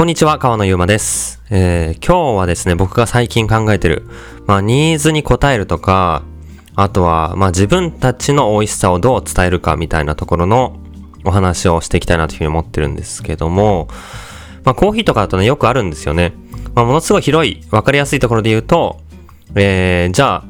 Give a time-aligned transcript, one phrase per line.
[0.00, 1.42] こんにちは、川野ゆうまです。
[1.50, 4.04] えー、今日はですね、僕が最近考えてる、
[4.46, 6.22] まあ、ニーズに応えるとか、
[6.74, 10.78] あとは、まあ、自分たちの美味しさをどう伝えるかみたいなところの
[11.26, 13.88] お話をしていきたいなというふうに思ってるんですけども、
[14.64, 16.32] まあ、コーヒーとかだとね、よくあるんですよね。
[16.74, 19.02] まあ、ものすごい広い、わかりやすいところで言うと、
[19.54, 20.44] えー、じゃあ、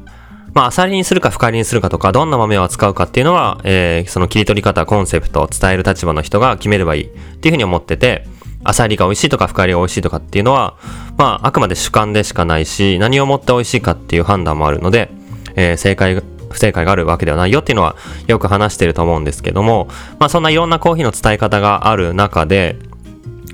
[0.53, 7.07] まあ、アサリにするか深入りにするかとか、どんな豆を扱うかっていうのは、えー、その切り取り方、コンセプトを伝える立場の人が決めればいいっ
[7.39, 8.25] ていうふうに思ってて、
[8.63, 10.77] アサリが美味しいとか深入りが美味しいとかっていうのは、
[11.17, 15.09] まあ、あくまで主観でしかないし、何をもって美味しいかっていう判断もあるので、
[15.55, 17.95] えー、正解、不正解があるわけではないよっていうのは
[18.27, 19.87] よく話してると思うんですけども、
[20.19, 22.77] まあ、そんないろんなコーヒーの伝え方がある中で、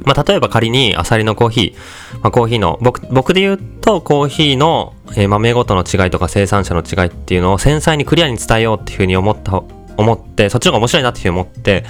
[0.05, 9.61] まあ、例えば仮にアサリのコーヒー、まあ、コーヒーの、僕、僕で言うとコーヒーの、えー、豆ごとの違いとか生産者の違いっていうのを繊細にクリアに伝えようっていうふうに思った、
[9.97, 11.85] 思って、そっちの方が面白いなっていうふうに思って、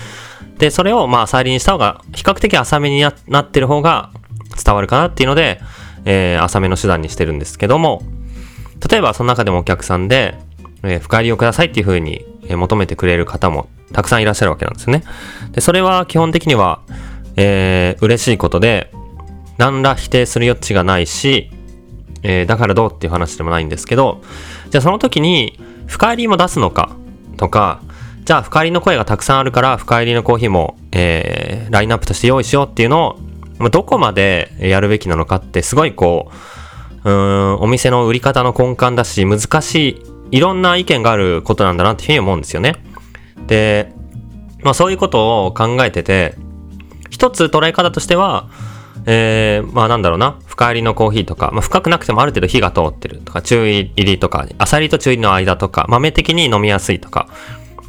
[0.58, 4.12] で、それをまあアサリにした方が、比較的浅めになってる方が
[4.64, 5.60] 伝わるかなっていうので、
[6.06, 8.02] えー、浅めの手段にしてるんですけども、
[8.90, 10.36] 例えばその中でもお客さんで、
[10.84, 15.04] えー、深入りをくださいっていうふうに、え、求めてくれる方もたくさんいらっしゃるわけなんですね。
[15.52, 16.82] で、それは基本的には、
[17.36, 18.92] えー、嬉しいことで、
[19.58, 21.52] 何ら否定する余地がないし、
[22.24, 24.22] えー、だからどうっていう話でもないんですけど、
[24.70, 26.96] じゃあその時に深入りも出すのか
[27.38, 27.82] とか、
[28.28, 33.18] じゃあ深入りの声がたくさんあるから深入りのコーヒーも、えー、ラインナップとして用意しようっていうの
[33.62, 36.30] を、どこまでやるべきなのかってすごいこ
[37.06, 42.76] う、うん、お店の売り方の根幹だし、難しい、いろんな意見があることなんだなっていうふうに思うんですよね。
[43.48, 43.94] で、
[44.62, 46.36] まあそういうことを考えてて、
[47.10, 48.50] 一つ捉え方としては、
[49.06, 57.30] えー、まあなんだろうな、深入りのコーヒーとか、まあ深くなくてもある程度火が通ってるとか、中入りとか、アサリと中入りの間とか、豆的に飲みやすいとか、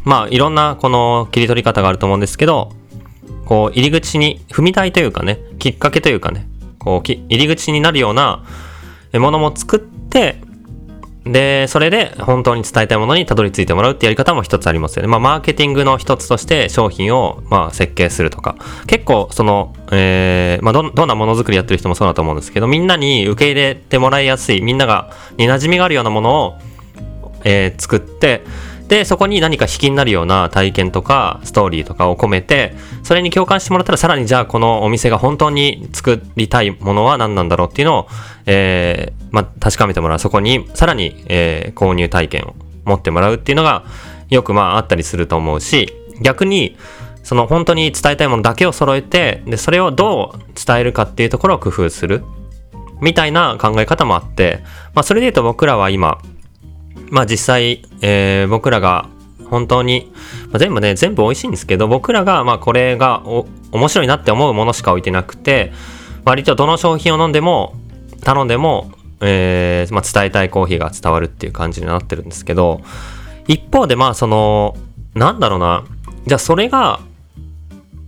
[0.09, 2.73] まあいろんなこの切り取り方があると思うんですけど、
[3.45, 8.43] こう入り口に踏み台というかね、きっかけというかね、こう入り口になるような
[9.13, 10.41] ものも作って、
[11.27, 15.09] で、それで本当に伝えたいものにたどり着いてもらうってやり方も一つありますよね。
[15.09, 18.57] まあ、マーケティングの一つとして商品を、まあ、設計するとか。
[18.87, 26.59] 結構、その、えー、まあど、どんなものづくりやってる人もそうだと思うんですけど、みんなに受け入れてもらいやすい、みんなが、に馴染みがあるようなものを、
[27.45, 28.45] えー、作って、
[28.89, 38.09] で、そこに何か引きになるような体験とか、ストーリーとかを込めて、それに共感してもらったら、さらにじゃあこのお店が本当に作りたいものは何なんだろうっていうのを、
[38.47, 40.19] えー、まあ、確かめてもらう。
[40.19, 42.55] そこに、さらに、えー、購入体験を
[42.85, 43.85] 持ってもらうっていうのが、
[44.31, 46.77] よくまああったりすると思うし、逆に、
[47.23, 52.25] その本当に伝えたいものだけを揃えて、で、それをどう伝えるかっていうところを工夫する。
[53.01, 54.61] みたいな考え方もあって、
[54.95, 56.19] まあ、それで言うと僕らは今、
[57.11, 59.09] まあ実際、えー、僕らが
[59.51, 60.13] 本当に、
[60.49, 65.73] まあ、全部ね、全部美味しいんですけど、僕らがまあこれがお面白いなって思うものしか置いてなくて、
[66.25, 67.75] 割とどの商品を飲んでも、
[68.23, 72.81] 頼んでも、えーまあ、伝えたいコーヒーが伝わるっていう感じになってるんですけど、
[73.47, 74.77] 一方でまあその、
[75.15, 75.85] なんだろうな、
[76.27, 77.01] じゃあそれが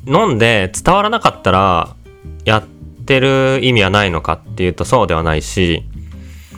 [0.06, 1.96] 飲んで伝わらなかったら、
[2.44, 2.64] やっ
[3.06, 5.84] てる意味はないのかっていうとそうではないし、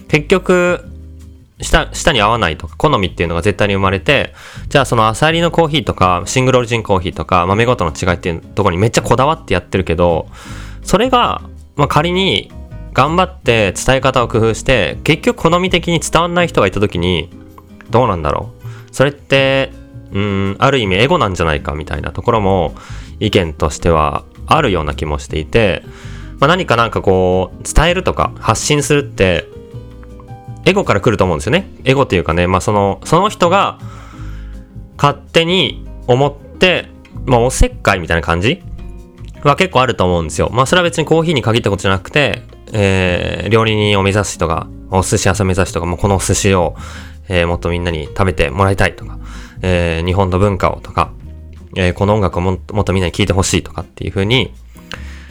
[0.09, 0.92] 結局、
[1.63, 4.35] 舌、舌に合わないとか、好みっていうのが絶対に生まれて、
[4.69, 10.27] じゃあそのアサリのコーヒーとか、シングルオリジンコーヒーとか、豆ごとの違いっていうところにめっちゃこだわってやってるけど、
[10.83, 11.43] それが、
[11.77, 12.51] まあ、仮に
[12.93, 17.31] 頑張って伝え方を工夫して、結局好み的に伝わんない人がいた時に、
[17.91, 18.95] どうなんだろう？
[18.95, 19.73] それって、
[20.13, 22.75] うん、ある意味エゴなんじゃないかみたいなところも
[23.21, 25.83] 意見としてはあるような気もしていて、
[26.39, 29.47] まあ、何かなんかこう、伝えるとか発信するって、
[30.65, 31.69] エゴから来ると思うんですよね。
[31.85, 33.79] エゴっていうかね、まあその、その人が
[34.97, 36.89] 勝手に思って、
[37.27, 38.63] まあおせっかいみたいな感じ？
[39.43, 40.51] は結構あると思うんですよ。
[40.53, 46.77] まあそれは別にコーヒーに限ったことじゃなくて、えー、料理人を目指す人が、お寿司屋さん目指す人が、もうこのお寿司を、
[47.29, 49.19] えー、もっとみんなに食べてもらいたいとか、
[49.63, 51.13] えー、日本の文化をとか、
[51.77, 54.55] えー、この音楽をもっとみんなに聴いてほしいとかっていう風に、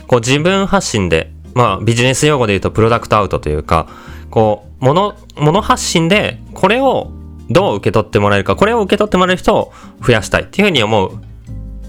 [0.08, 3.88] こう自分発信で、まあビジネス用語で言うとプロダクトアウトというか、
[4.32, 7.12] こう、もの、もの発信で、これを
[7.50, 11.20] どう受け取ってもらえるか、これを受け取ってもらえる人を増やしたいっていうふうに思う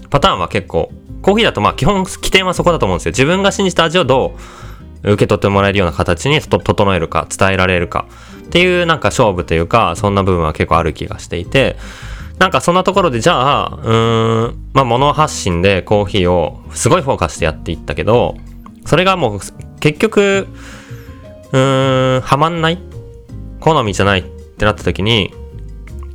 [0.09, 0.91] パターンは結構、
[1.23, 3.11] コーヒーだとまあ基本起点はそこだと思うんですよ。
[3.11, 4.35] 自分が信じた味をど
[5.03, 8.05] う受け取ってもらえるような形に整えるか、伝えられるか
[8.45, 11.77] っていうなんか勝負というか、そんな部分は結構ある気がしていて、
[12.39, 18.35] なんかそんなところでじゃあ、うーん、まあ物発信でコーヒーをすごいフォーカスしてやっていったけど、
[18.85, 19.39] それがもう
[19.79, 20.47] 結局、
[21.53, 22.79] うーん、はまんない？
[23.61, 25.33] 好みじゃないってなった時に、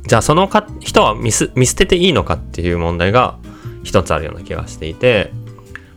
[0.05, 3.39] じゃあそのか人は見す見捨てていいのかっていう問題が
[3.83, 5.31] 一つあるような気がしていて、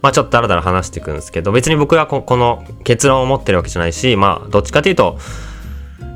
[0.01, 5.19] まあちょっとだらだら話していくんですけど、別に僕はここの結論を持ってるわけじゃないし、まあどっちかというと、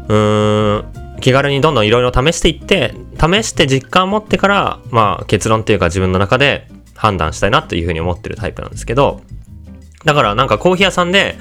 [0.09, 0.79] うー
[1.19, 9.21] ん、気軽にどんどんいろいろ試していって、試して実感を持ってから、まあ結論っていうか自分の中で判断したいなというふうに思ってるタイプなんですけど、
[10.07, 11.37] だからなんかコーヒー屋さんで、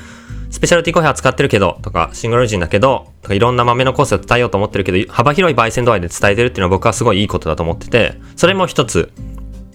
[0.49, 9.11] スペシャルティコーヒー扱ってるけど、とか、シングルオリジンだけど、とかいろんな豆のコースを伝えようと思ってるけど、幅広い焙煎度合いで伝えてるっていうのは僕はすごいいいことだと思ってて、それも一つ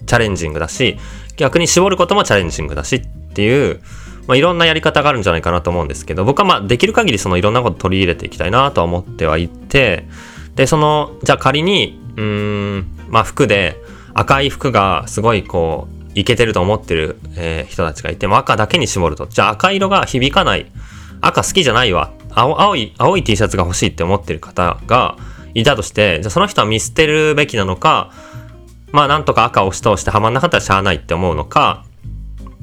[0.07, 0.97] チャレンジングだし、
[1.37, 3.79] 逆に絞ることもチャレンジングだしっていう、
[4.27, 10.05] まあ、いろんなやり方があるんじゃないかなと思うんですけど、僕はまあできる限りそのいろんなこと取り入れていきたいなとは思ってはいて、
[10.55, 13.77] で、その、じゃあ仮に、うーん、まあ服で
[14.13, 19.27] 赤い服がすごいこう、いけてると思ってる、えー、人たちがいても赤だけに絞ると。
[19.27, 20.65] じゃあ赤色が響かない。
[21.21, 22.11] 赤好きじゃないわ。
[22.31, 25.17] 青、青い、青い T シャツが欲しいって思ってる方が
[25.53, 28.11] いたとして、じゃあその人は見捨てるべきなのか、
[28.91, 31.85] まあなんとか赤を押し通してはまんなかったらしゃあないって思うのか、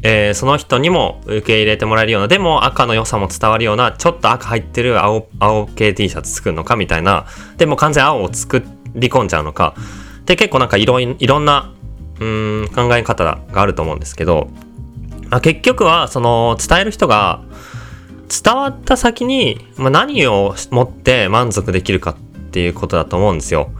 [0.03, 8.63] えー、その人にも受け入れてもらえるような、でも赤の良さも伝わるような、ちょっと赤入ってる青、青系 T シャツ作るのかみたいな、でも完全青を作
[8.95, 9.75] り込んじゃうのか、
[10.25, 11.73] で結構なんかいろいろんな、
[12.21, 14.51] うん、考え方があると思うんですけど、
[15.31, 17.43] まあ、結局はその伝える人が
[18.45, 23.71] 伝わった先に、まあ、何を持って満足できるかっていうことだと思うんですよ。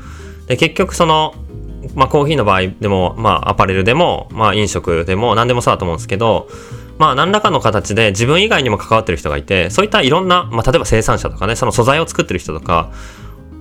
[0.47, 1.35] で結局その
[1.95, 6.49] まあコーヒーの場合でも、まあアパレルでも、まあ飲食でも何でもそうだと思うんですけど、
[6.99, 12.93] まあ何らかの形で自分以外にも関わってる人がいて、そういったいろんな、まあ例えば生産者とかね、その素材を作ってる人とか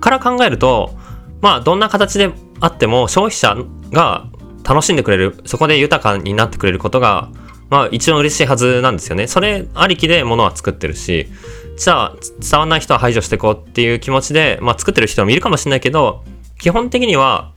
[0.00, 0.96] から考えると、
[1.40, 2.30] まあどんな形で
[2.60, 3.56] あっても消費者
[3.92, 4.26] が
[4.64, 7.30] 楽しんでくれる、そこで豊かになってくれることが、
[7.70, 9.26] まあ一番嬉しいはずなんですよね。
[9.26, 11.28] それありきで物は作ってるし、
[11.76, 16.24] じゃあ伝わんない人は排除していこうっていう気持ちで、まあ作ってる人もいるかもしれないけど、
[16.58, 17.52] 基本的には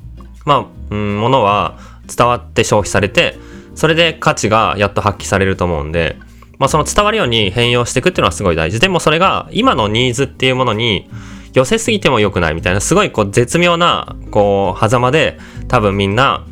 [0.45, 1.77] まあ、うん、ものは
[2.13, 3.37] 伝わって消費されて、
[3.75, 6.17] それで価値がやっと発揮されると思うんで、
[6.59, 8.79] まあその伝わるように変容していくっていうのはすごい大事。
[8.79, 11.09] でもそれが今のニーズっていうものに
[11.53, 16.45] 寄せすぎても良くないみたいな、すごいこう絶妙な、こう、狭間で多分みんな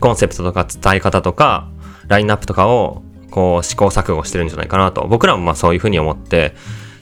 [0.00, 1.68] コンセプトとか伝え方とか、
[2.08, 5.06] ラインナップとかをこう試行錯誤してるんじゃないかなと。
[5.08, 6.54] 僕らもまあそういうふうに思って、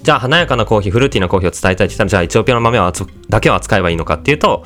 [0.03, 2.93] じゃあ華やかなコーヒー、フルーティーなコーヒーを伝えたいって言ったら、じゃあエチオピアの豆を
[3.29, 4.65] だけを扱えばいいのかっていうと、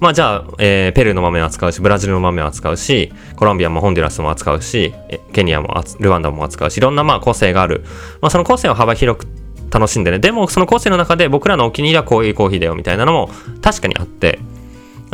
[0.00, 4.94] まあじゃあ、えー、ペルーの豆を扱うし、ブラジルの豆を扱うし、コロンビアもホンデュラスも扱うし、
[5.34, 7.84] ケニアも、ルワンダも扱うし、いろんなまあ個性がある。
[8.22, 9.26] まあその個性を幅広く
[9.70, 10.18] 楽しんでね。
[10.18, 13.30] でもその個性の中で僕らのお気に入りはこういうコーヒーだよみたいなのも
[13.60, 14.38] 確かにあって、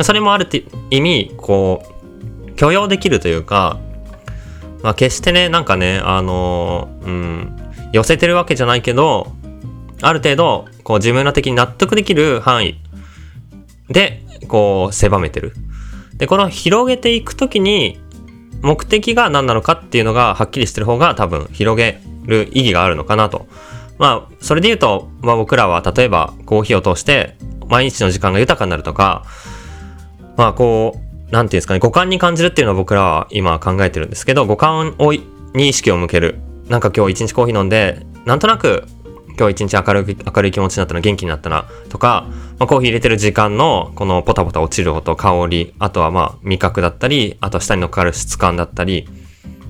[0.01, 0.47] それもある
[0.89, 1.96] 意味、こう、
[2.57, 3.79] 許容できるというか、
[4.83, 7.57] まあ決してね、なんかね、あのー、うん、
[7.93, 9.31] 寄せてるわけじゃないけど、
[10.01, 12.79] ある程度、こう自分ら的に納得できる範囲
[13.89, 15.53] で、こう、狭めてる。
[16.17, 17.99] で、この広げていくときに、
[18.61, 23.47] 目的が何なのかっていうのがはっきりしてる方が多分広げる意義があるのかなと。
[23.97, 27.35] まあ、それで言うと、まあ僕らは例えばコーヒーを通して
[27.67, 29.25] 毎日の時間が豊かになるとか、
[30.37, 35.13] まあこう、なんていうんですかね、五感に感じるっていうのは僕らは今考えてるんですけど、五感を
[35.53, 36.39] に意識を向ける。
[36.69, 38.83] なんか今日一日コーヒー飲んで、なんとなく
[39.37, 42.27] 今日一日明るい明るい気持ちになったな、元気になったな、とか、
[42.57, 49.07] まあ、コーヒー入れてる時間の、このポタポタ落ちる音、香り、あとはまあ味覚だったり、あと下に乗っかる質感だったり、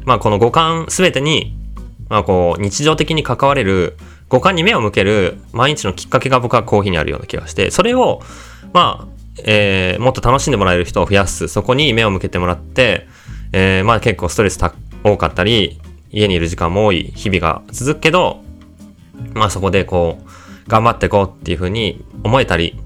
[0.06, 1.58] まあこの五感すべてに、
[2.08, 3.98] まあこう日常的に関われる、
[4.30, 8.22] 五感に目を向ける毎日のきっかけが僕はコーヒーにあるような気がして、それを、
[8.74, 9.08] まあ、
[9.44, 13.08] えー、もっと楽しんでもらえる人を増やす、そこに目を向けてもらって、
[13.52, 14.60] えー、まあ結構ストレス
[15.04, 15.80] 多かったり、
[16.12, 18.42] 家にいる時間も多い日々が続くけど、
[19.34, 22.80] まあそこでこう、頑張っていこうっていうふうに思えたり、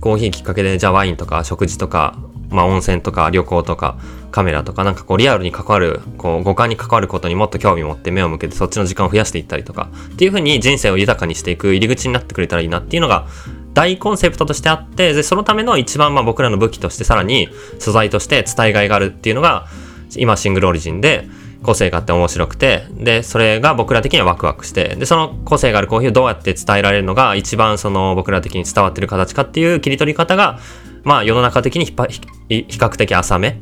[0.00, 2.18] コーヒーきっかけでじゃあワインとか食事とか、
[2.50, 3.98] まあ温泉とか旅行とか
[4.30, 13.26] カメラとかなんかこうリアルに関わる、こう五感に関わることにもっと興味持って目を向けてそっちの時間を増やしていったりとかっていうふうに人生を豊かにしていく入り口になってくれたらいいなっていうのが
[13.76, 19.66] 大コンセプトとしてあって、で、そのための一番まあ僕らの武器としてさらに素材として伝えがいがあるっていうのが
[20.16, 21.28] 今シングルオリジンで、
[21.62, 30.58] 個性があって面白くて、で、それが僕ら的にはワクワクして、で、その個性があるコーヒーをどうやって伝えられるのが一番その僕ら的に伝わってる形かっていう切り取り方が、
[31.02, 33.60] まあ世の中的に比較的浅め。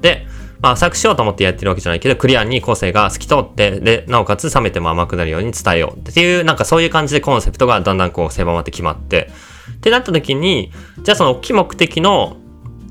[0.00, 0.26] で、
[0.60, 9.30] まあ浅くしようと思ってやってるわけじゃないけど、クリアに個性が透き通って、で、なおかつ冷めても甘くなるように伝えようっていう、なんかそういう感じでコンセプトがだんだんこう狭まって決まって、
[9.78, 10.70] ってなった時に、
[11.02, 12.36] じゃあその大きい目的の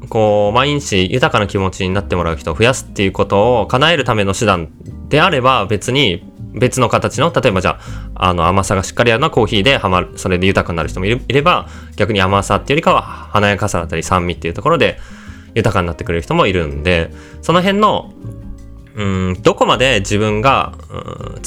[0.10, 4.70] こう、毎日豊かな気持ちになってもらう人を増やすっていうことを叶えるための手段
[5.10, 7.79] であれば別に別の形の、例えばじゃ
[8.15, 15.00] あ、あの甘さがしっかりあるのはコーヒーでハマる、それで豊かになる人もいれば、逆に甘さっていうよりかは華やかさだったり酸味っていうところで
[15.56, 18.13] 豊かになってくれる人もいるんで、その辺の、
[18.96, 20.74] うん、どこまで自分が、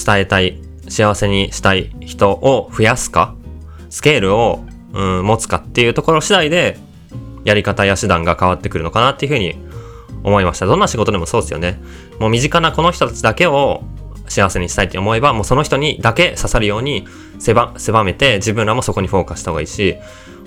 [0.05, 3.35] 伝えたい、幸せにしたい人を増やすか、
[3.91, 6.79] スケールを、うん、持つかっていうところ次第で、
[7.45, 9.57] やり方や手段が変わってくるのかなっていうふうに
[10.25, 10.67] 思いました。
[10.67, 11.81] どんな仕事でもそうですよね。
[12.19, 13.83] もう身近なこの人たちだけを
[14.29, 17.07] 幸せにしたいって思えば、もうその人にだけ刺さるように
[17.39, 19.97] 狭狭めて自分らもそこにフォーカスした方がいいし、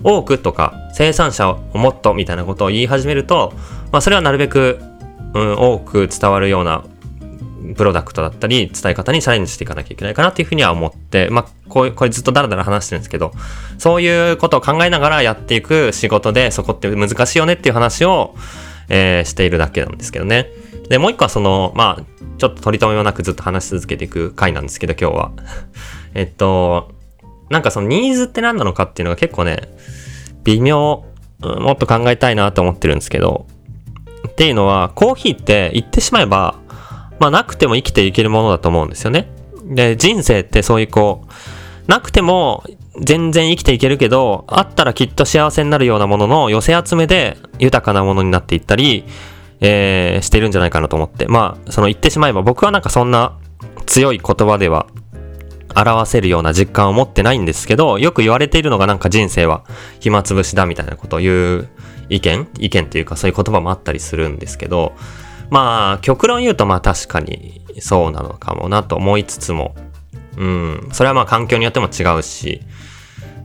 [0.03, 3.53] 多くとか生産者をもっとみたいなことを言い始めると、
[3.91, 4.79] まあそれはなるべく、
[5.33, 6.83] うん、多く伝わるような
[7.75, 13.32] プロダクトだったり伝え方にチャレンジしていかなきゃいけないかなっていうふうには思って、まあこうこれずっとダラダラ話してるんですけど、
[13.77, 18.36] そういうことを考えながらやっていく仕事でそこって難しいよねっていう話を、
[18.89, 20.50] えー、しているだけなんですけどね。
[20.89, 22.03] で、もう一個はその、まあ、
[22.38, 25.32] ちょっと取り留めもなくずっと話し続けていく回なんですけど、今日は。
[26.13, 26.91] えっと、
[27.50, 29.62] なんかそのニーズって何なのかっていうのが結構ね、
[30.43, 31.05] 微妙、
[31.39, 33.48] もっと考えたいなと思ってるんですけど、
[34.27, 36.55] っていうのは、コーヒーって言ってしまえば、
[37.20, 39.29] まあなくても生きていけるものだと思うんですよね。
[39.65, 41.32] で、人生ってそういうこう、
[41.88, 42.63] なくても
[43.00, 49.03] 全然生きていけるけど、あったらきっと幸せになるようなものの寄せ集めで豊かなものになっていったり、
[49.62, 51.27] えー、してるんじゃないかなと思って。
[51.27, 53.38] まあ、その言ってしまえば僕はなんかそんな
[53.86, 54.88] 強い言葉では
[55.75, 59.63] 表せるような実感を持ってないんですけど、よく言われているのがなんか人生は
[60.00, 61.70] 暇つぶしだみたいなことを言う
[62.10, 64.93] 意見意見っていうかそういう言葉もあったりするんですけど、
[65.53, 69.75] まあ、極論言うとまあ確かにそうなのかもなと思いつつも、
[70.36, 72.62] うん、それはまあ環境によっても違うし、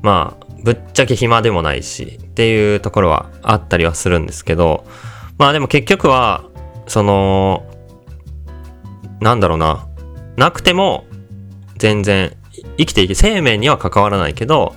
[0.00, 4.86] まあ、ぶっちゃけ暇でもないしっていうところはあったりはするんですけど、
[5.36, 6.44] まあでも結局は、
[6.86, 7.66] その、
[9.20, 9.86] なんだろうな、
[10.38, 11.04] なくても
[11.76, 12.34] 全然
[12.78, 14.74] 生きていけ、生命には関わらないけど、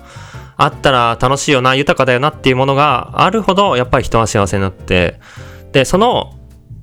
[0.58, 5.18] あったら楽しいよな、豊かだよなっていうものがあるほど、やっぱり人は幸せになって、
[5.72, 6.38] で、その、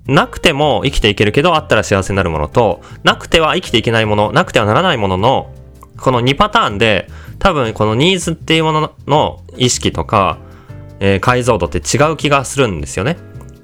[0.10, 5.54] なくても生きていけるけど、あったら幸せになるものと、なくては生きていけないもの、なくてはならないものの、
[5.98, 7.08] この2パターンで、
[7.40, 10.40] 多分このニーズっていうものの意識とか、
[11.00, 13.18] えー、解像度って違う気がするんですよね。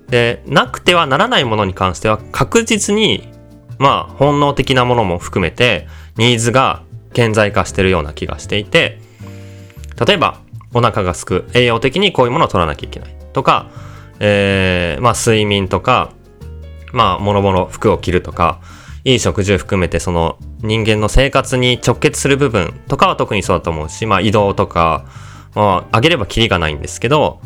[0.09, 3.27] で、なくてはならないものに関しては確実に、
[3.79, 5.87] まあ、本能的なものも含めて、
[6.17, 6.83] ニーズが
[7.13, 8.99] 顕在化してるような気がしていて、
[10.05, 10.39] 例えば、
[10.73, 13.71] お腹がすく、栄養的にこういうものを取らなきゃいけないとか、
[14.19, 16.11] えー、まあ、睡眠とか、
[16.95, 18.59] まあ、もろもろ服を着るとか、
[19.03, 25.05] いい食事を含めて、その人間の生活に直結する部分とかは特にそうだと思うし、まあ、移動とか、
[25.53, 27.39] まあ、上げればキリがないんですけど、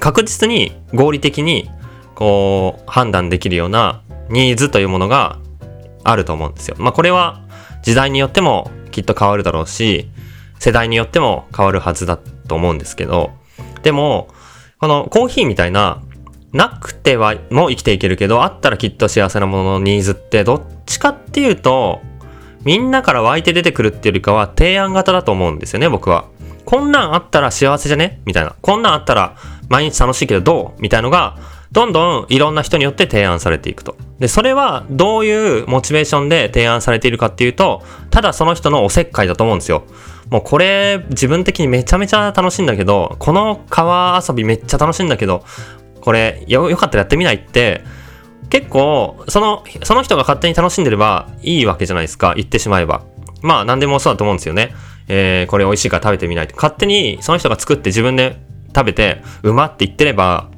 [0.00, 1.70] 確実に合理的に
[2.16, 5.38] こう、判断できるようなニーズというものが
[6.02, 6.76] あると思うんですよ。
[6.78, 7.42] まあこれは
[7.82, 10.08] 時代によってもきっと変わるだろうし、
[10.58, 13.30] 世代によっても変わるはずだと思うんですけど、
[13.82, 14.28] でも、
[14.80, 16.02] このコーヒーみたいな、
[16.56, 22.00] なくてはもう生きていけるけど、あったらきっと幸せなもののニーズってどっちかっていうと、
[22.64, 26.24] みんなから湧いて出てくるっていうよりかは提案型だと思うんですよね、僕は。
[26.64, 28.20] こんなんあったら幸せじゃね？
[28.24, 28.56] みたいな。
[28.60, 29.36] こんなんあったら
[29.68, 30.82] 毎日楽しいけどどう？
[30.82, 31.38] みたいのが
[31.70, 33.96] どんどんいろんな人によって提案されていくと。
[34.18, 39.84] で、それはどういうモチベーションで提案されているかっていうと、ただその人のおせっかいだと思うんですよ。
[40.30, 45.44] もうこれ自分的にめちゃめちゃ楽しいんだけど、この川遊びめっちゃ楽しいんだけど、
[46.06, 47.82] これよ、よかったらやってみないって、
[48.48, 53.02] 結構、その、その人が勝手に楽しんでればいいわけじゃないですか、言ってしまえば。
[53.42, 54.72] まあ、何でもそうだと思うんですよね。
[55.08, 56.54] えー、これ美味しいから食べてみないって。
[56.54, 58.40] 勝手にその人が作って自分で
[58.72, 60.48] 食べて、うまって言ってれば、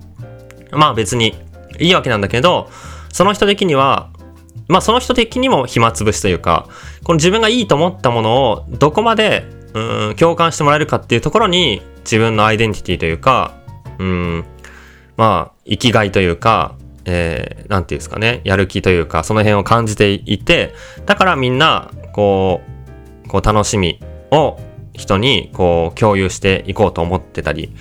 [0.70, 1.34] まあ別に
[1.78, 2.68] いいわけなんだけど、
[3.10, 4.10] その人的には、
[4.68, 6.68] まあその人的にも暇つぶしというか、
[7.04, 13.54] この自分がいいと思ったものをどこまで、うん、共感してもらえるかっていうところに自分のアイデンティティというか、
[13.98, 14.44] うん、
[15.18, 22.62] まあ生きがいというか、えー、ていうんですかね、やる気というか、その辺を感じていて、だからみんな、こ
[23.26, 24.58] う、こう楽しみを
[24.94, 27.74] 人にこう共有していこうと思ってたり、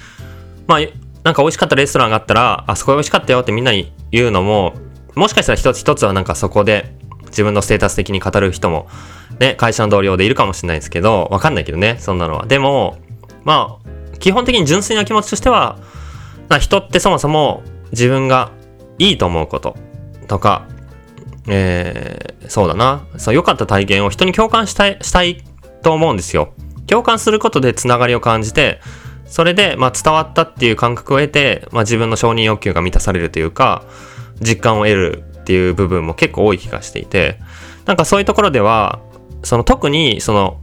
[0.65, 0.79] まあ
[1.23, 4.73] なんか美味しかったレストランがあったら、あそこ美味しかったよってみんなに言うのも、
[5.15, 6.95] もしかしたら一つ一つはなんかそこで
[7.27, 8.87] 自分のステータス的に語る人も、
[9.39, 12.45] ね、会社の同僚でいるかもしれないですけど、わかんないけどね、そんなのは。
[12.45, 12.97] でも、
[13.43, 15.77] まあ、基本的に純粋な気持ちとしては、
[16.49, 18.51] ま人ってそもそも自分が
[18.99, 19.77] いいと思うこと
[20.27, 20.67] とか、
[21.47, 23.05] えー、そうだな。
[23.17, 25.43] そう、良かった体験を人に共感したい、したい
[25.81, 26.53] と思うんですよ。
[26.87, 28.79] 共感することでつながりを感じて、
[29.25, 33.83] それで、まあ、伝わったっていう感覚を得て、まあ、自分の承認欲求が満たされるというか、
[34.41, 37.39] 実感を得るっていう部分も結構多い気がしていて、
[37.85, 38.99] なんかそういうところでは、
[39.43, 40.61] その特に、その、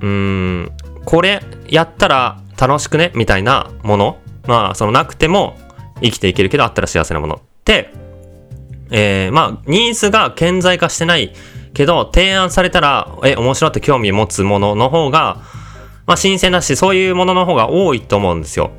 [0.00, 0.72] うん、
[1.04, 5.58] これやったら楽しくねみたいなもの、まあ、そのなくても
[6.02, 7.92] 生きていけるけどあったら幸せなものって、
[8.90, 11.32] えー、まあ、ニーズが顕在化してない
[11.74, 15.42] けど、提案されたら、え、面白って興味持つものの方が、
[16.06, 18.70] まあ、新鮮だし、そういうものの方が多いと思うんですよ。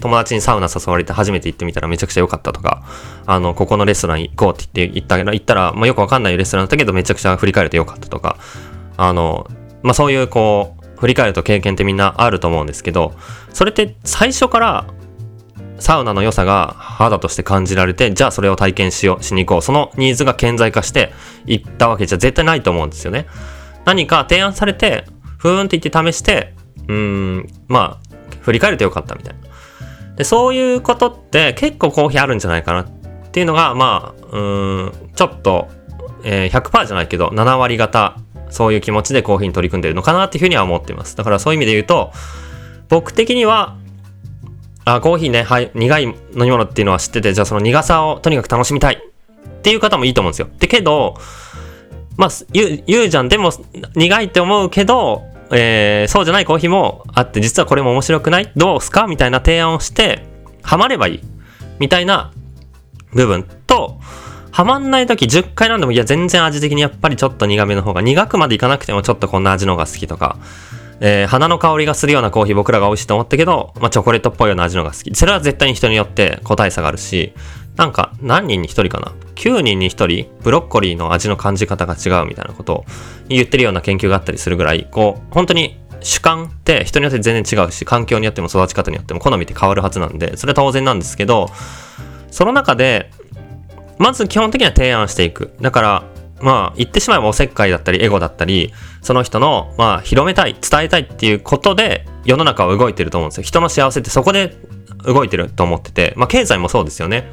[0.00, 2.82] 友達にサウナ誘われて初めて行ってみたらめちゃくちゃ良かったとか、
[3.24, 8.36] あの、ここのレストラン行こうって言って行ったら、行ったら、まあ、よくわかんないレストランだったけど、めちゃくちゃ振り返ると良かったとか、
[8.96, 9.46] あの、
[9.82, 13.12] まあ、そういうこう、振り返ると経験ってみんなあると思うんですけど、
[13.52, 14.86] それって最初から
[15.78, 19.62] サウナの良さが肌として感じられて、じゃあそれを体験しよう、しに行こう。
[19.62, 21.12] そのニーズが顕在化して
[21.44, 23.26] 行ったわけじゃ絶対ないと思うんですよね。
[23.84, 25.04] 何か提案されて、
[25.36, 26.54] ふーんって言って試して、
[26.88, 26.94] うー
[27.40, 30.16] ん、まあ、振り返るとよかったみたいな。
[30.16, 32.86] で、そういうことって結構コーヒーあるんじゃないかなっ
[33.30, 35.68] ていうのが、まあ、うーん、ちょっと、
[36.24, 38.16] えー、100%じゃないけど、7割方、
[38.54, 41.16] そういう気持ちでコーヒーに取り組んでるのかなっていうふうには思ってます。
[41.16, 42.12] だからそういう意味で言うと、
[42.88, 43.76] 僕的には、
[44.84, 50.48] あ、コーヒーね、はい、苦い飲み物っていうのは知ってて、じゃあその苦さをとにかく楽しみたいっていう方もいいと思うんですよ。
[50.58, 51.16] で、けど、
[52.16, 53.28] まあ、言う、言うじゃん。
[53.28, 53.50] でも、
[53.96, 58.52] 苦いって思うけど、えー、そうじゃないコーヒーもあって、実はこれも面白くない？
[58.56, 59.06] どうすか？
[59.06, 60.24] みたいな提案をして、
[60.62, 61.20] ハマればいい。
[61.80, 62.32] みたいな
[63.12, 63.98] 部分と、
[64.54, 70.38] ハマんない時10回飲んでも、いや、全然味的にやっぱりちょっと苦めの方が、苦くまでいかなくてもちょっとこんな味の方が好きとか、
[71.00, 75.14] えー、花の香りがするようなコーヒー僕らが美味しいと思ったけど、まあ、チョコレートっぽいような味のが好き。
[75.16, 77.32] それは絶対に人によって個体差があるし、
[77.74, 82.84] なんか何人に1人かな ?9 人に1人ブロッコリーの味の感じ方が違うみたいなことを
[83.28, 91.48] 言ってるような研究があったりするぐらい、こう、本当に主観って人によって全然違うし、環境によっても育ち方によっても好みって変わるはずなんで、それは当然なんですけど、
[92.30, 93.10] その中で、
[93.98, 95.52] まず基本的には提案していく。
[95.60, 96.04] だから、
[96.40, 98.72] まあ、言ってしまえばおせっかいだったり、エゴだったり、
[99.02, 103.44] その人の、まあ、広めたい、伝えたいっていうことで、世の中は動いてると思うんですよ。
[103.44, 104.56] 人の幸せってそこで
[105.06, 107.30] 動いてると思ってて、まあ、経済もそうですよね。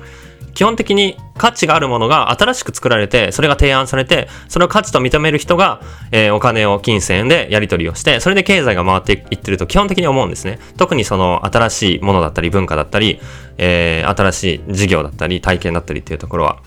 [0.53, 5.81] 基本的に価値があるものが新しく作られて、それが提案されて、それを価値と認める人が、
[6.11, 10.59] えー、お金を金銭でやり取りをして、それで経済が回っていってると基本的に思うんですね。
[10.77, 13.19] 特にその新しいものだったり文化だったり、
[13.57, 16.59] えー、新しい事業だったり体験だったりっていうところは。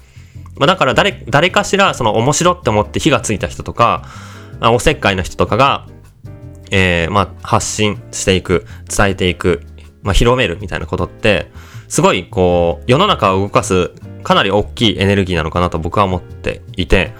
[0.57, 4.05] まあ、だから誰、誰かしらその面白って思って火がついた人とか、
[4.61, 5.87] おせっかいな人とかが、
[6.71, 9.63] えー、まあ、発信していく、伝えていく、
[10.03, 11.51] まあ、広めるみたいなことって、
[11.95, 13.93] すごい、こう、世の中を動かす、
[14.25, 17.13] かなり大きいエネルギーなのかなと僕は思っていて、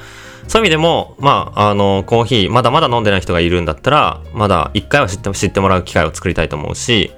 [0.49, 7.13] そういう意味でも、まあ、あの、コーヒー、まだまだ飲んでない人がいるんだったら、まだ一回は知って知ってもらう機会を作りたいと思うし、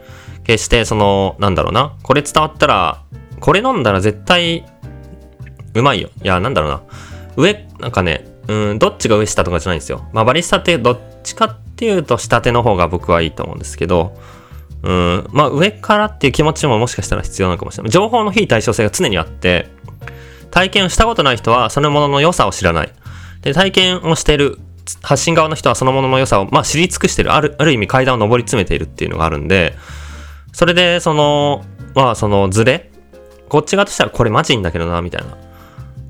[0.44, 3.00] 決して、その、なんだろうな、これ伝わったら、
[3.40, 4.66] これ飲んだら絶対、
[5.72, 6.10] うまいよ。
[6.22, 6.82] いや、なんだろうな。
[7.36, 10.06] 上、なんかね、うん、どっちが上下とかじゃないんですよ。
[10.12, 14.12] まあ、バリスタってどっちかっていうと下手の方が僕はいいと思うんですけど、
[14.82, 17.90] うん、まあ上からっていう気持ちももしかしたら必要なのかもしれない。
[17.90, 19.68] 情報の非対称性が常にあって、
[20.50, 22.92] 体験をしたことない人はそのものの良さを知らない。
[23.42, 24.58] で、体験をしている
[25.02, 27.32] 発信側の人はそのものの良さを、まあ、知り尽くしてる。
[27.32, 29.74] ある、ある意味階段を上り詰めているっていうのがあるんで、
[30.52, 32.90] それで、その、まあ、そのズレ？
[33.48, 35.36] こっち側としてはこれマジんだけどな、みたいな。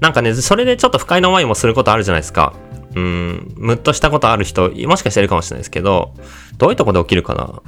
[0.00, 2.55] なんかね、それでちょっと不快な思いもすることあるじゃないですか。
[2.94, 6.14] うん、ムッとしたことある人、もしかしたらいるかもしれないですけど、
[6.59, 7.62] どういうとこで起きるかな？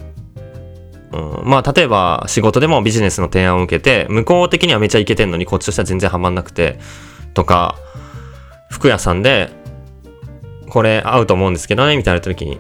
[1.13, 6.79] うん、まあ、例えば仕事でもビジネスの提案を受けて、向こう的にはめちゃいけてんのに、こっちとしては全然ハマんなくて、
[7.35, 7.77] とか、
[8.71, 9.51] 服屋さんで、
[10.69, 12.59] これ合うと思うんですけどね、みたいな時に、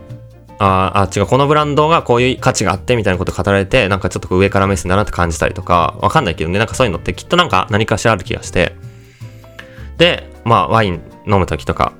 [0.58, 8.74] ああ、違う、このブランドがこういう価値があって、みたいなこと語られて、なんかちょっと上から目線だなって感じたりとか、わかんないけどね、なんかそういうのってきっとなんか何かしらある気がして、
[9.98, 11.92] で、まあ、ワイン飲む時とか、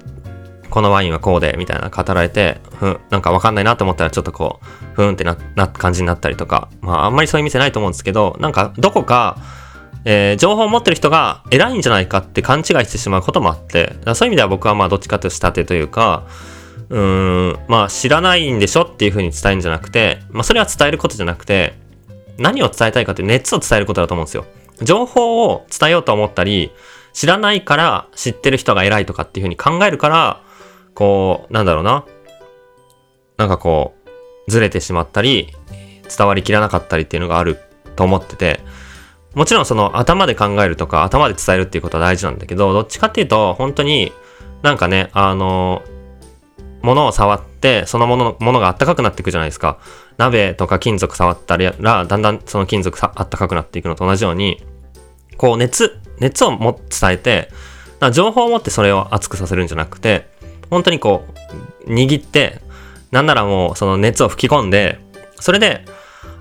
[0.78, 9.38] このワインはこうで、みたいな語られて、ふん、なんかわかんないなと思ったらちょっとこう、ふんってな、な、感じになったりとか、まああんまりそういう店ないと思うんですけど、なんかどこか、
[10.04, 16.28] えー、情報を持ってる人が偉いんじゃないかって勘違いしてしまうこともあって、そういう意味では僕はまあどっちかというと仕立てというか、
[16.90, 21.74] うーん、まあ知らないんでしょっていう風に伝えるんじゃなくて、まあそれは伝えることじゃなくて、
[22.38, 24.44] 何を伝えたいかって熱を伝えることだと思うんですよ。
[24.82, 26.70] 情報を伝えようと思ったり、
[27.14, 30.47] 知らないから知ってる人が偉いとかっていう風に考えるから、
[30.98, 32.04] こう、なんだろうな。
[33.36, 35.54] なんかこう、ずれてしまったり、
[36.08, 37.60] 伝わりきらなかったりっていうのがある
[37.94, 38.58] と思ってて、
[39.32, 44.12] もちろんその頭で考えるとか頭で伝えるっていうことは大事なんだけど、どっちかっていうと本当に
[44.62, 45.84] なんかね、あの、
[46.82, 49.78] 物を触って、そのもの、ものがあったかくなっていくじゃないですか。
[50.16, 54.64] 鍋とか金属触ったら、だんだんその金属あったかくなっていくのと同じように、
[55.36, 57.50] こう熱、熱をも伝えて、
[58.10, 60.37] 情報を持ってそれを熱くさせるんじゃなくて、
[60.70, 61.24] 本当にこ
[61.86, 62.60] う、握って、
[63.10, 64.98] なんならもうその熱を吹き込んで、
[65.40, 65.84] それで、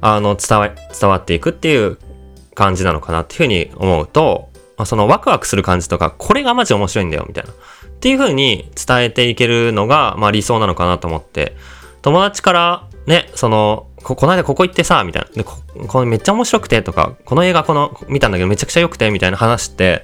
[0.01, 1.97] あの、伝わ、伝わっていくっていう
[2.55, 4.49] 感じなのかなっていうふうに思うと、
[4.85, 7.51] そのワクワクする感じとか、これがマジ面白いんだよ、みたいな。
[7.51, 7.53] っ
[7.99, 11.55] ていう風に伝えていけるのが、まあ理想なのかなと思って、
[12.01, 15.29] 友達からね、その、こ、この間ここ行ってさ、みたいな。
[15.29, 15.55] で、こ、
[15.87, 20.03] これめっちゃ面白くて、とか、この映画この、見たんだけどめちゃくちゃ良くて、みたいな話って、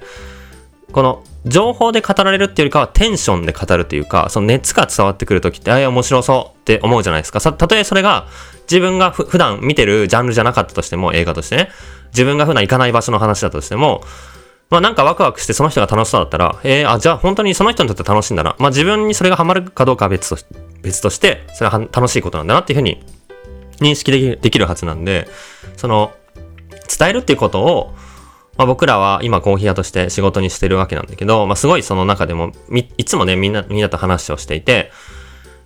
[0.92, 7.40] この、情報で語られるっていうよりかはテンションで語るっていうか、その熱が伝わってくるときって、ああ、面白そうって思うじゃないですか。
[7.40, 8.26] さ、たとえそれが
[8.62, 11.70] 自分が普段見てるジャンルじゃなかったとしても、映画としてね、
[12.12, 14.02] 自分が普段行かない場所の話だとしても、
[14.70, 18.56] まあなんかワクワクしてその人が楽しそうだったら、えー、あ、じゃあ本当にその人にとって楽しいんだな。
[18.58, 20.46] まあ自分にそれがハマるかどうかは別とし
[20.82, 23.04] 別として、それは楽しいことなんだなっていうふうに
[23.80, 25.28] 認識できるはずなんで、
[25.76, 26.12] その、
[26.98, 27.94] 伝えるっていうことを、
[28.56, 32.52] まあ、僕らは今コーヒー屋として仕事にしてるわけなんだけど、まあ、すごいその中でも、
[32.96, 34.90] いつもね、みんな、みんなと話をしていて、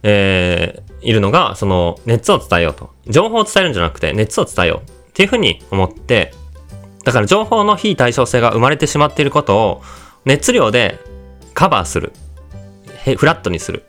[0.03, 2.91] えー、いるのが、その、熱を伝えようと。
[3.09, 6.33] 情報を伝えるんじゃなくて、熱を伝えようっていうふうに思って、
[7.05, 9.83] だから情報の非対称性が生まれてしまっていることを
[10.25, 10.99] 熱量で
[11.55, 12.13] カバーする。
[13.17, 13.85] フラットにする。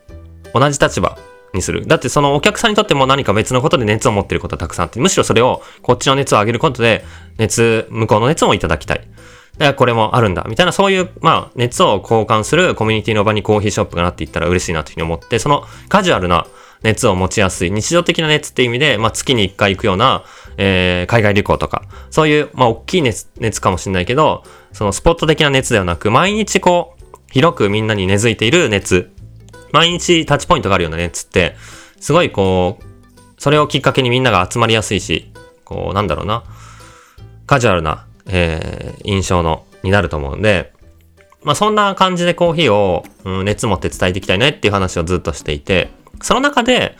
[0.54, 1.18] 同じ立場
[1.52, 1.86] にする。
[1.86, 7.04] だってそのお客さんにとっても何か別のことで熱を持ってることはたくさんあって、むしろそれをこっちの熱を上げることで
[7.38, 8.98] 熱、向こうの熱もいただきたい。
[8.98, 9.10] だか
[9.58, 10.44] らこれもあるんだ。
[10.48, 16.46] みたいなそういう、まあ、熱を交換するコミュニティの場にコーヒーショップがなっていったら嬉しいなというふうに思って、そのカジュアルな
[16.82, 20.24] 熱を持ちやすい、日常的な熱っていう意味で、まあ、月に1回行くような、
[20.56, 29.10] えー、海外旅行とか、そういう、まあ、大きい熱、熱かもしれないけど、そのスポット的な熱ではなく、毎日こう、広くみんなに根付いている熱、
[29.72, 31.56] 毎日タッチポイントがあるような熱って、
[32.00, 32.84] すごいこう、
[33.38, 35.32] それをきっかけにみんなが集まりやすいし、
[35.64, 36.44] こう、なんだろうな、
[37.46, 40.72] カジュアルな、えー、印象の、になると思うんで、
[41.42, 46.96] まあそんな感じでコーヒーを、うん、熱持って伝えていきたいねっていう話をずっとしていて、その中で、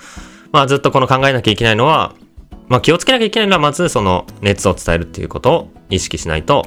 [0.53, 2.15] まあずっとこの考えなきゃいけないのは、
[2.69, 6.67] まあ気をつけなきゃいけないのはまずその熱を伝えるっていうことを意識しないと、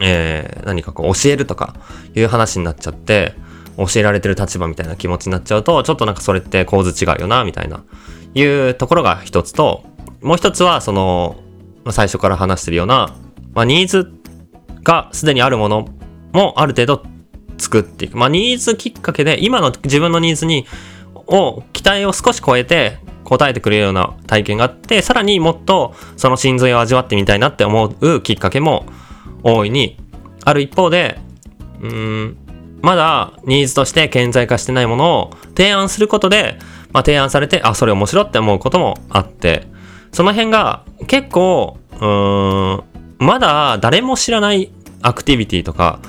[0.00, 1.74] えー、何かこう教えるとか
[2.14, 3.34] いう話になっちゃって、
[3.76, 7.82] 教えられてる立場みたいな気持ちになっちゃうと、ちょっとなんかそれって構図違うよな、みたいな、
[8.34, 9.84] いうところが一つと、
[10.20, 11.36] もう一つはその、
[11.90, 13.14] 最初から話してるような、
[13.54, 14.12] まあニーズ
[14.82, 15.88] がすでにあるもの
[16.32, 17.02] もある程度
[17.58, 18.16] 作っていく。
[18.16, 20.66] まあニーズきっかけで、今の自分のニーズに
[21.26, 28.86] を、期待を少し超えて答えてくれるような体験があって、さらにもっとその心髄を味わってみたいなって思うきっかけも
[29.42, 29.96] 大いに
[30.44, 31.18] ある一方で、
[31.80, 32.36] うーん、
[32.82, 36.58] まだニーズとして顕在化してないものを提案することで、
[36.92, 39.66] まあ、提案されて、あ、それ面白って思うこともあって、
[40.12, 42.84] その辺が結構、うーん、
[43.18, 46.00] まだ誰も知らないアクティビティとか、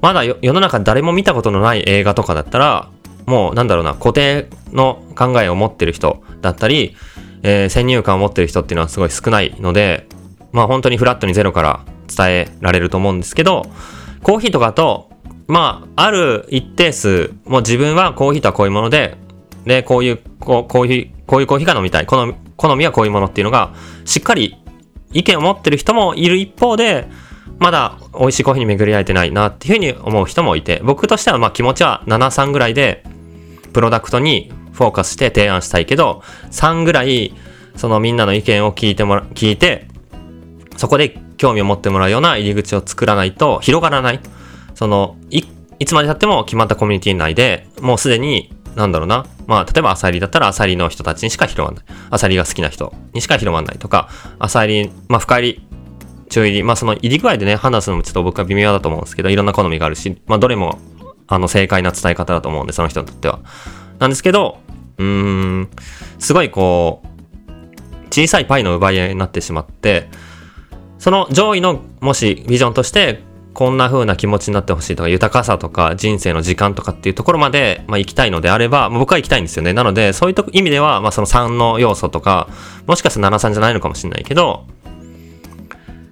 [0.00, 2.88] まだ世の中誰も見たことのない映画とかだったら、
[3.26, 6.96] もうなんだろうな、固定の考えを持ってる人だったり、
[7.42, 10.06] えー、先入観を持ってる人っていうのはすごい少ないので、
[10.52, 13.66] まあ本当にフラットにゼロから伝えられると思うんですけど、
[14.22, 15.09] コーヒーとかと、
[15.50, 19.16] まあ、ある一定数、もう自分はコーヒーとはこういうもので、
[19.66, 22.06] で、こういう、こう、コーヒー、こういうコーヒーが飲みたい。
[22.06, 24.56] 好み、好みはこういうものっていうのが、しっかり
[25.12, 27.08] 意見を持ってる人もいる一方で、
[27.58, 33.02] まだ美味しいコーヒーに巡り合えてないなっていうふうに思う人もいて、僕としてはまあ気持ちは7、3ぐらいで、
[33.72, 37.34] プロダクトにフォーカスして提案したいけど、3ぐらい、
[37.74, 39.88] そのみんなの意見を聞いてもら、聞いて、
[40.76, 44.20] そこで興味を持ってもらうような入り口を作らないと広がらない。
[44.80, 45.42] その、い、
[45.78, 49.26] いつまで経っても決まったコミュニティ内で、もうすでに、なんだろうな。
[49.46, 51.96] まあ、例えばアサリだったらアサリの人たちにしか広がらない。
[52.08, 55.66] アサリが好きな人にしか広がらないとか、アサリ、まあ、深入り、
[56.30, 60.78] 中入り、まあ、その入り具合でね、判断すのもちょっと僕は微妙だと思うんですけど、いろんな好みがあるし、まあ、どれも
[61.28, 63.40] あの、正解な伝え方だと思うんで、その人にとっては。
[63.98, 64.60] なんですけど、
[64.96, 65.70] うーん、
[66.18, 70.08] すごいこう、小さいパイの奪い合いになってしまって、
[70.98, 79.72] その上位の、もしビジョンとして、こんな風な気持ちになってほしいとか、豊かさとか、人生の時間とかっていうところまで、まあ、行きたいのであれば、僕は行きたいんですよね。
[79.72, 82.48] なので、そういう意味では、まあ、その3の要素とか、
[82.86, 84.66] もしかしたら7、3じゃないのかもしれないけど、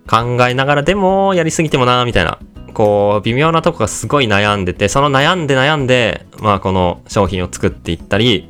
[0.09, 2.39] 考えながらでも、やりすぎてもな、みたいな
[2.79, 8.49] こう、微妙なとこがすごい悩んでて、その悩んで悩んで、まあこの商品を作っていったり、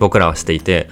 [0.00, 0.88] 僕らはしていて、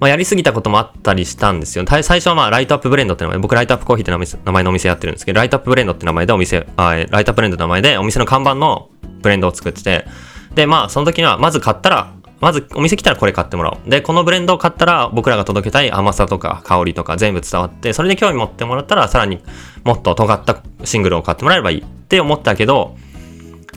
[0.00, 1.84] まあやりすぎたこともあったりしたんですよ。
[1.86, 7.58] 最初はまあ Light Up Blend って名前、僕 Light Up Coffee って名前のお店やってるんですけど、 Light Up Blend って名前でお店、あ Light Up Blend
[7.58, 8.88] の名前でお店の看板の
[9.20, 10.06] ブレンドを作ってて、
[10.54, 13.90] で、まあその時にはまず買ったら、まずお店来たらこれ買ってもらおう。
[13.90, 19.40] で、このブレンドを買ったら僕らが届けたい甘さとか香りとか全部伝わって、それで興味持ってもらったらさらに
[19.84, 22.96] もっと尖ったシングルを買ってもらえればいいって思ったけど、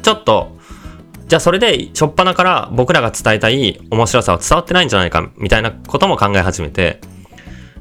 [0.01, 0.57] ちょっと、
[1.27, 6.99] じゃあそれで初っ端から僕らが伝えたい面白さは伝わってないんじゃないかみたいなことも考え始めて、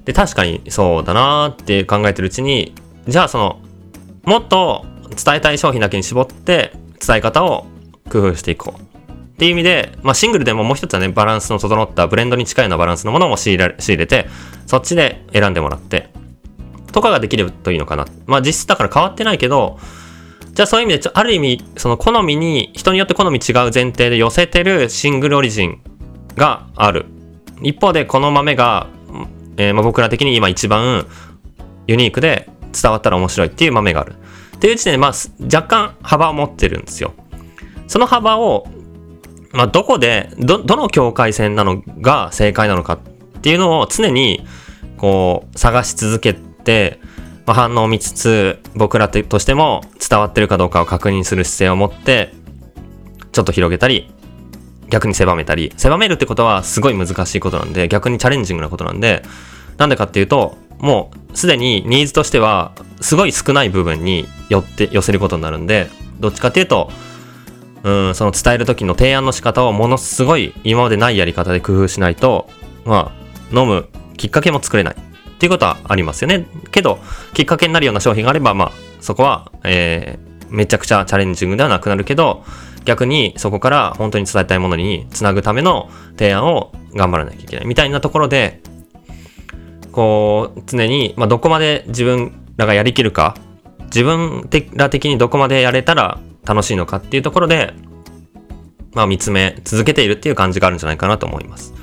[0.05, 2.75] で、確かにそうだなーって考えてるうちに、
[3.07, 3.61] じゃあその、
[4.25, 4.85] もっと
[5.25, 6.73] 伝えたい商品だけに絞って
[7.05, 7.67] 伝え方を
[8.11, 8.81] 工夫していこう。
[8.81, 14.29] っていう意味で、まあ、シングルでももう一つはね、バランスの整ったブレンドに近いようなバランスのものも仕入れ仕入れて、
[14.67, 16.11] そっちで選んでもらって、
[16.93, 18.07] とかができるといいのかな。
[18.27, 19.79] まあ、実質だから変わってないけど、
[20.53, 25.81] じゃあそういう意味で、ある意味、その好みに、人によって好み違う前提で寄せてるシングルオリジン
[26.37, 27.07] がある。
[27.63, 28.89] 一方で、この豆が、
[29.57, 31.07] えー、まあ僕ら的に今一番
[31.87, 34.15] ユニークで伝わったら面白いっていう豆がある。
[34.57, 35.13] っていう時点で、まあ、
[35.45, 37.15] 若干幅を持ってるんですよ。
[37.89, 38.67] その幅を、
[39.53, 44.47] まあ、どこで、ど、どの境界線なのが正解なのかっていうのを常に、
[44.99, 47.01] こう、探し続けて、
[47.47, 52.33] ま、反応を見つつ、僕らとしても伝わってるかどうかを確認する姿勢を持って、
[53.33, 54.11] ちょっと広げたり、
[54.89, 59.23] 逆に狭めたり、狭めるってことはすごい難しいことなんで、逆にチャレンジングなことなんで、
[59.79, 65.89] なんでかっていうと、もうすでにニーズとしては、すごい少ない部分に寄って、寄せることになるんで、
[66.21, 66.91] どっちかっていうと、
[67.85, 72.49] うん、その伝える時の提案の仕方をものすごい今までないやり方で工夫しないと、
[72.85, 73.13] ま
[73.53, 74.97] あ、飲むきっかけも作れない。
[75.43, 76.47] っていうことはありますよね。
[76.71, 77.01] けど、
[77.35, 82.45] きっかけになるような商品があれば、まあ、そこは、えー、めちゃくちゃチャレンジングではなくなるけど、
[82.85, 87.67] 逆にそこから本当に伝えたいものにつなぐための提案を頑張らなきゃいけない。
[87.67, 88.61] みたいなところで、
[89.91, 93.35] こう、常に、まあ、どこまで自分らがやりきるか、
[93.87, 97.75] 自分ら的にどこまでやれたら楽しいのかっていうところで、
[98.93, 101.75] まあ見つめ続けているっていう感じがあるんじゃないかなと思います。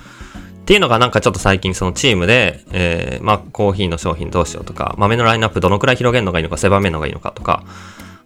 [0.69, 7.63] っていうのがなんかちょっと最近そのチームで、えー、まあコーヒーの商品どうしようとか、豆のラインナップどのくらい広げるのがいいのか、狭めるのがいいのかとか、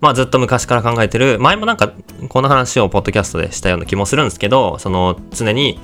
[0.02, 1.94] まあずっと昔から考えてる、前もなんか
[2.28, 5.80] この話をポッドキャストでしたような気もするんですけど、その常に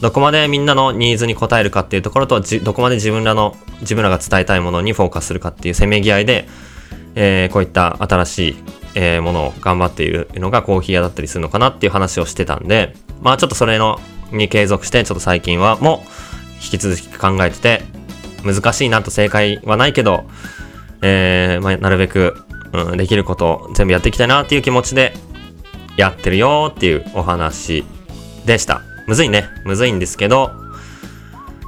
[0.00, 6.48] どこまでみんなのニーズに応えるかっていうところと、どこまで自分らの、自分らが伝えたいものにフォーカスするかっていうせめぎ合いで、
[7.16, 8.56] えー、こういった新しい、
[8.94, 14.00] えー、ものを頑張っているのがコーヒー屋だったりするのかなっていう話をしてたんで、まあちょっとそれの
[14.32, 16.08] に継続して、ちょっと最近はもう
[16.62, 17.82] 引き続き考えてて、
[18.44, 20.24] 難しいなと正解はないけど、
[21.02, 22.34] えー、まあ、なるべく、
[22.72, 25.14] うん、できることを全部やっていきたいなっていう気持ちで
[25.96, 27.84] やってるよっていうお話
[28.44, 28.82] でした。
[29.06, 29.48] むずいね。
[29.64, 30.52] むずいんですけど、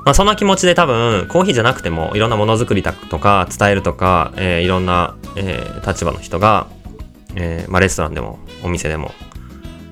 [0.04, 6.68] まあ、そんな気持ちで多分、コーヒーじゃなくても、いろんなものづくりとか、伝えるとか、えー、いろんな、えー、立場の人が、
[7.34, 9.12] えー、まあ、レストランでも、お店でも、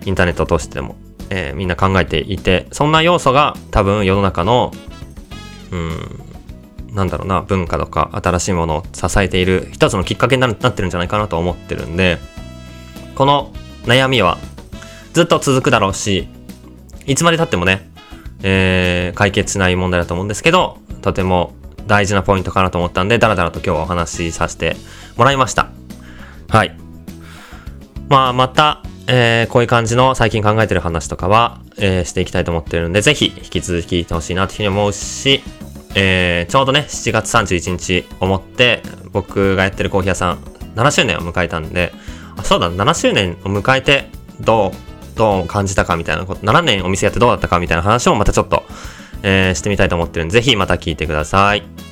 [0.04, 0.96] インターネットを通してでも、
[1.30, 4.72] えー、みんな考えていて、そんな要素が多分世の中の、
[5.70, 12.18] うん、なんだろうな、文化とか新しいものを支えている一つのきっかけになってるんじゃないかなと思ってるんで、
[13.14, 13.52] この
[13.84, 14.38] 悩みは
[15.12, 16.28] ずっと続くだろうし、
[17.06, 17.90] いつまで経ってもね、
[18.42, 21.54] えー、解決しない問題だと思うんですけど、とても
[21.86, 24.76] 大事なポイントかなと思ったんで、だらだらと今日はお話しさせて
[25.16, 25.70] もらいました。
[26.48, 26.76] はい。
[28.08, 35.42] まあ、また、えー、こういう感じの最近考えてる話とかは、えー、していきたいと思ってるんで、ぜひ引き続き聞いてほしいなというふうに思うし、
[35.94, 40.38] えー、ちょうどね、7月31日思って、僕がやってるコーヒー屋さん、
[40.76, 41.92] 7周年を迎えたんで、
[42.36, 48.64] あそうだ、7周年を迎えて、どう、どう感じたかみたいなこと、7年お店やってどうだったかみたいな話をまたちょっと、
[49.22, 51.87] えー、してみたいと思ってるんで、ぜひまた聞いてください。